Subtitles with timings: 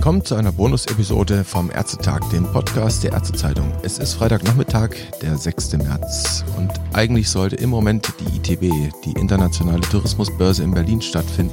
[0.00, 3.70] willkommen zu einer Bonus-Episode vom Ärztetag, dem Podcast der Ärztezeitung.
[3.82, 5.74] Es ist Freitagnachmittag, der 6.
[5.74, 11.52] März und eigentlich sollte im Moment die ITB, die Internationale Tourismusbörse in Berlin stattfinden.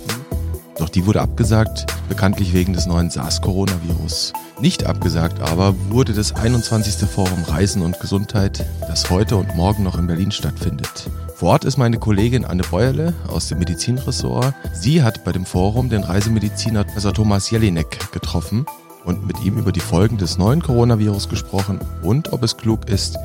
[0.77, 4.31] Doch die wurde abgesagt, bekanntlich wegen des neuen SARS-Coronavirus.
[4.61, 7.05] Nicht abgesagt aber wurde das 21.
[7.05, 11.09] Forum Reisen und Gesundheit, das heute und morgen noch in Berlin stattfindet.
[11.37, 14.55] Vor Ort ist meine Kollegin Anne Bäuerle aus dem Medizinressort.
[14.73, 18.65] Sie hat bei dem Forum den Reisemediziner Professor Thomas Jelinek getroffen
[19.05, 23.19] und mit ihm über die Folgen des neuen Coronavirus gesprochen und ob es klug ist,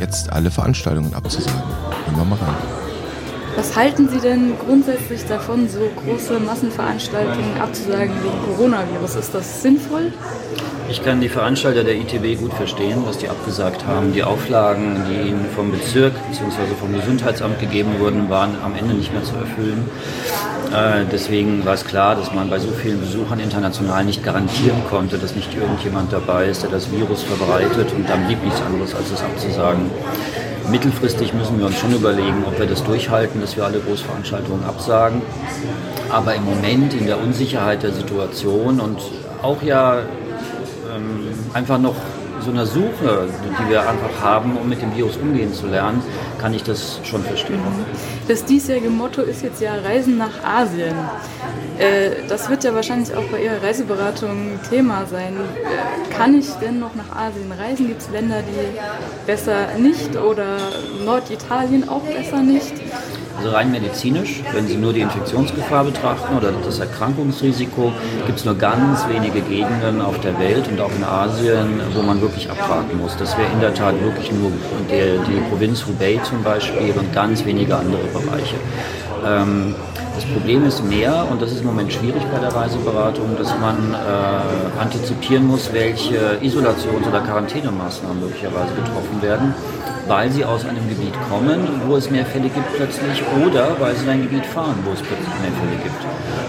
[0.00, 1.60] jetzt alle Veranstaltungen abzusagen.
[2.06, 2.56] Hören wir mal rein.
[3.56, 9.16] Was halten Sie denn grundsätzlich davon, so große Massenveranstaltungen abzusagen wegen Coronavirus?
[9.16, 10.10] Ist das sinnvoll?
[10.90, 14.14] Ich kann die Veranstalter der ITB gut verstehen, was die abgesagt haben.
[14.14, 16.74] Die Auflagen, die ihnen vom Bezirk bzw.
[16.80, 19.90] vom Gesundheitsamt gegeben wurden, waren am Ende nicht mehr zu erfüllen.
[20.72, 25.18] Äh, deswegen war es klar, dass man bei so vielen Besuchern international nicht garantieren konnte,
[25.18, 29.10] dass nicht irgendjemand dabei ist, der das Virus verbreitet und dann blieb nichts anderes, als
[29.10, 29.90] es abzusagen.
[30.70, 35.20] Mittelfristig müssen wir uns schon überlegen, ob wir das durchhalten, dass wir alle Großveranstaltungen absagen.
[36.10, 38.98] Aber im Moment in der Unsicherheit der Situation und
[39.42, 40.02] auch ja
[40.98, 41.96] ähm, einfach noch
[42.48, 43.28] so einer Suche,
[43.60, 46.02] die wir einfach haben, um mit dem Virus umgehen zu lernen,
[46.38, 47.60] kann ich das schon verstehen.
[48.26, 50.94] Das diesjährige Motto ist jetzt ja Reisen nach Asien.
[51.78, 55.34] Äh, das wird ja wahrscheinlich auch bei Ihrer Reiseberatung Thema sein.
[55.36, 57.86] Äh, kann ich denn noch nach Asien reisen?
[57.86, 60.56] Gibt es Länder, die besser nicht oder
[61.04, 62.72] Norditalien auch besser nicht?
[63.38, 67.92] Also rein medizinisch, wenn Sie nur die Infektionsgefahr betrachten oder das Erkrankungsrisiko,
[68.26, 72.20] gibt es nur ganz wenige Gegenden auf der Welt und auch in Asien, wo man
[72.20, 73.16] wirklich abwarten muss.
[73.16, 74.52] Das wäre in der Tat wirklich nur
[74.90, 78.56] die, die Provinz Hubei zum Beispiel und ganz wenige andere Bereiche.
[79.26, 79.74] Ähm,
[80.14, 83.94] das Problem ist mehr, und das ist im Moment schwierig bei der Reiseberatung, dass man
[83.94, 89.54] äh, antizipieren muss, welche Isolations- oder Quarantänemaßnahmen möglicherweise getroffen werden,
[90.08, 94.04] weil sie aus einem Gebiet kommen, wo es mehr Fälle gibt plötzlich, oder weil sie
[94.04, 96.02] in ein Gebiet fahren, wo es plötzlich mehr Fälle gibt.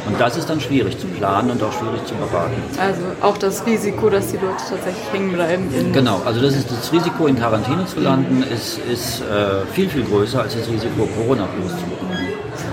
[0.07, 2.55] Und das ist dann schwierig zu planen und auch schwierig zu beraten.
[2.79, 5.69] Also auch das Risiko, dass die Leute tatsächlich hängen bleiben.
[5.93, 10.03] genau, also das, ist das Risiko, in Quarantäne zu landen, ist, ist äh, viel, viel
[10.03, 12.17] größer als das Risiko, Coronavirus zu bekommen.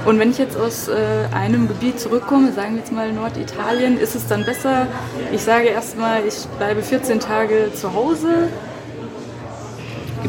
[0.07, 0.95] Und wenn ich jetzt aus äh,
[1.35, 4.87] einem Gebiet zurückkomme, sagen wir jetzt mal Norditalien, ist es dann besser,
[5.33, 8.49] ich sage erstmal, ich bleibe 14 Tage zu Hause?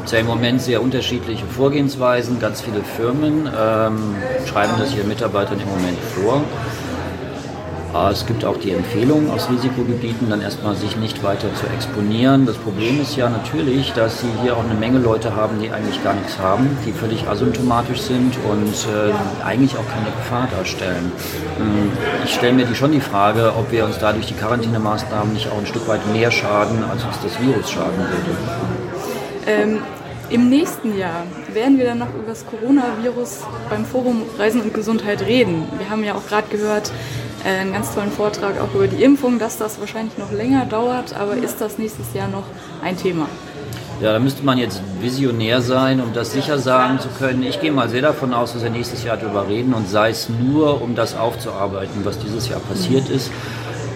[0.07, 2.39] Es ja im Moment sehr unterschiedliche Vorgehensweisen.
[2.39, 6.43] Ganz viele Firmen ähm, schreiben das ihren Mitarbeitern im Moment vor.
[8.09, 12.45] Es gibt auch die Empfehlung aus Risikogebieten, dann erstmal sich nicht weiter zu exponieren.
[12.45, 16.01] Das Problem ist ja natürlich, dass Sie hier auch eine Menge Leute haben, die eigentlich
[16.01, 21.11] gar nichts haben, die völlig asymptomatisch sind und äh, eigentlich auch keine Gefahr darstellen.
[21.59, 21.91] Ähm,
[22.23, 25.57] ich stelle mir die schon die Frage, ob wir uns dadurch die Quarantänemaßnahmen nicht auch
[25.57, 28.37] ein Stück weit mehr schaden, als uns das Virus schaden würde.
[29.47, 29.79] Ähm,
[30.29, 31.23] Im nächsten Jahr
[31.53, 35.63] werden wir dann noch über das Coronavirus beim Forum Reisen und Gesundheit reden.
[35.77, 36.91] Wir haben ja auch gerade gehört,
[37.45, 41.17] äh, einen ganz tollen Vortrag auch über die Impfung, dass das wahrscheinlich noch länger dauert,
[41.17, 42.43] aber ist das nächstes Jahr noch
[42.83, 43.27] ein Thema?
[44.01, 47.41] Ja, da müsste man jetzt visionär sein, um das sicher sagen zu können.
[47.43, 50.27] Ich gehe mal sehr davon aus, dass wir nächstes Jahr darüber reden und sei es
[50.27, 53.31] nur, um das aufzuarbeiten, was dieses Jahr passiert ist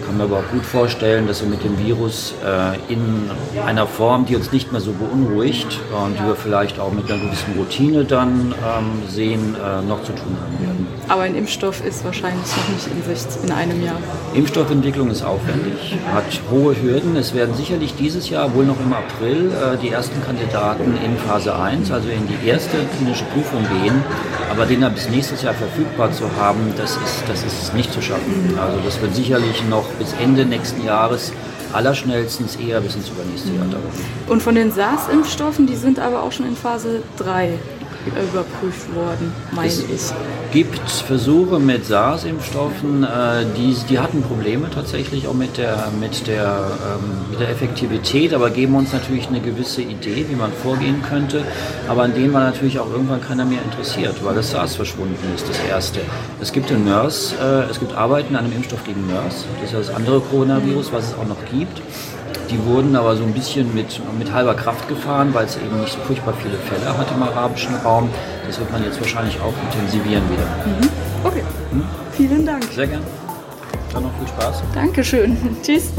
[0.04, 3.30] kann mir aber auch gut vorstellen, dass wir mit dem Virus äh, in
[3.66, 7.22] einer Form, die uns nicht mehr so beunruhigt und die wir vielleicht auch mit einer
[7.22, 10.86] gewissen Routine dann ähm, sehen, äh, noch zu tun haben werden.
[11.08, 13.98] Aber ein Impfstoff ist wahrscheinlich noch nicht in Sicht in einem Jahr.
[14.34, 17.16] Impfstoffentwicklung ist aufwendig, hat hohe Hürden.
[17.16, 21.54] Es werden sicherlich dieses Jahr, wohl noch im April, äh, die ersten Kandidaten in Phase
[21.54, 24.02] 1, also in die erste klinische Prüfung gehen.
[24.50, 28.02] Aber den dann bis nächstes Jahr verfügbar zu haben, das ist, das ist nicht zu
[28.02, 28.58] schaffen.
[28.60, 31.32] Also das wird sicherlich noch bis Ende nächsten Jahres
[31.72, 33.82] allerschnellstens eher bis ins übernächste Jahr dauern.
[34.28, 37.58] Und von den SARS-Impfstoffen, die sind aber auch schon in Phase 3
[38.06, 40.52] überprüft worden, meine es ich.
[40.52, 46.70] gibt Versuche mit SARS-Impfstoffen, äh, die, die hatten Probleme tatsächlich auch mit der, mit, der,
[46.94, 51.42] ähm, mit der Effektivität, aber geben uns natürlich eine gewisse Idee, wie man vorgehen könnte,
[51.88, 55.48] aber an denen war natürlich auch irgendwann keiner mehr interessiert, weil das SARS verschwunden ist,
[55.48, 56.00] das erste.
[56.40, 59.88] Es gibt in MERS, äh, es gibt Arbeiten an einem Impfstoff gegen MERS, das ist
[59.88, 61.82] das andere Coronavirus, was es auch noch gibt.
[62.52, 65.94] Die wurden aber so ein bisschen mit, mit halber Kraft gefahren, weil es eben nicht
[65.94, 68.10] so furchtbar viele Fälle hat im arabischen Raum.
[68.46, 70.44] Das wird man jetzt wahrscheinlich auch intensivieren wieder.
[70.66, 70.88] Mhm.
[71.24, 71.42] Okay.
[71.70, 71.84] Hm?
[72.12, 72.64] Vielen Dank.
[72.64, 73.04] Sehr gerne.
[73.94, 74.62] Dann noch viel Spaß.
[74.74, 75.56] Dankeschön.
[75.62, 75.92] Tschüss.